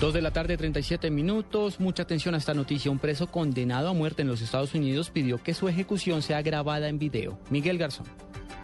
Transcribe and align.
Dos 0.00 0.14
de 0.14 0.22
la 0.22 0.30
tarde, 0.30 0.56
37 0.56 1.10
minutos. 1.10 1.80
Mucha 1.80 2.04
atención 2.04 2.36
a 2.36 2.38
esta 2.38 2.54
noticia. 2.54 2.88
Un 2.88 3.00
preso 3.00 3.26
condenado 3.26 3.88
a 3.88 3.92
muerte 3.94 4.22
en 4.22 4.28
los 4.28 4.40
Estados 4.40 4.72
Unidos 4.74 5.10
pidió 5.10 5.42
que 5.42 5.54
su 5.54 5.68
ejecución 5.68 6.22
sea 6.22 6.40
grabada 6.40 6.88
en 6.88 7.00
video. 7.00 7.36
Miguel 7.50 7.78
Garzón. 7.78 8.06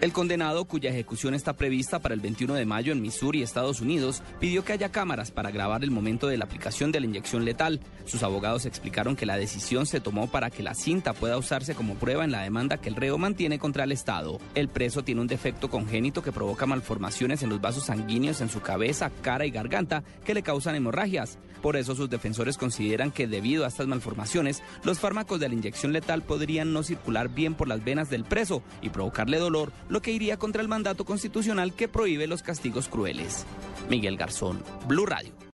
El 0.00 0.12
condenado, 0.12 0.64
cuya 0.66 0.90
ejecución 0.90 1.34
está 1.34 1.54
prevista 1.54 1.98
para 1.98 2.14
el 2.14 2.20
21 2.20 2.54
de 2.54 2.64
mayo 2.64 2.92
en 2.92 3.02
Missouri, 3.02 3.42
Estados 3.42 3.80
Unidos, 3.80 4.22
pidió 4.38 4.64
que 4.64 4.72
haya 4.72 4.92
cámaras 4.92 5.32
para 5.32 5.50
grabar 5.50 5.82
el 5.82 5.90
momento 5.90 6.28
de 6.28 6.38
la 6.38 6.44
aplicación 6.44 6.92
de 6.92 7.00
la 7.00 7.06
inyección 7.06 7.44
letal. 7.44 7.80
Sus 8.04 8.22
abogados 8.22 8.64
explicaron 8.64 9.16
que 9.16 9.26
la 9.26 9.36
decisión 9.36 9.86
se 9.86 10.00
tomó 10.00 10.30
para 10.30 10.50
que 10.50 10.62
la 10.62 10.74
cinta 10.74 11.14
pueda 11.14 11.36
usarse 11.36 11.74
como 11.74 11.96
prueba 11.96 12.24
en 12.24 12.30
la 12.30 12.42
demanda 12.42 12.76
que 12.76 12.88
el 12.88 12.94
reo 12.94 13.18
mantiene 13.18 13.58
contra 13.58 13.82
el 13.82 13.90
Estado. 13.90 14.38
El 14.54 14.68
preso 14.68 15.02
tiene 15.02 15.20
un 15.20 15.26
defecto 15.26 15.68
congénito 15.68 16.22
que 16.22 16.30
provoca 16.30 16.64
malformaciones 16.64 17.42
en 17.42 17.48
los 17.48 17.60
vasos 17.60 17.86
sanguíneos 17.86 18.40
en 18.40 18.50
su 18.50 18.60
cabeza, 18.60 19.10
cara 19.20 19.46
y 19.46 19.50
garganta 19.50 20.04
que 20.24 20.32
le 20.32 20.44
causan 20.44 20.76
hemorragias. 20.76 21.38
Por 21.60 21.76
eso 21.76 21.96
sus 21.96 22.08
defensores 22.08 22.56
consideran 22.56 23.10
que 23.10 23.26
debido 23.26 23.64
a 23.64 23.68
estas 23.68 23.88
malformaciones, 23.88 24.62
los 24.84 25.00
fármacos 25.00 25.40
de 25.40 25.48
la 25.48 25.56
inyección 25.56 25.92
letal 25.92 26.22
podrían 26.22 26.72
no 26.72 26.84
circular 26.84 27.28
bien 27.28 27.54
por 27.54 27.66
las 27.66 27.84
venas 27.84 28.10
del 28.10 28.22
preso 28.22 28.62
y 28.80 28.90
provocarle 28.90 29.38
dolor, 29.38 29.72
lo 29.88 30.02
que 30.02 30.12
iría 30.12 30.38
contra 30.38 30.62
el 30.62 30.68
mandato 30.68 31.04
constitucional 31.04 31.72
que 31.72 31.88
prohíbe 31.88 32.26
los 32.26 32.42
castigos 32.42 32.88
crueles. 32.88 33.46
Miguel 33.88 34.16
Garzón, 34.16 34.62
Blue 34.86 35.06
Radio. 35.06 35.38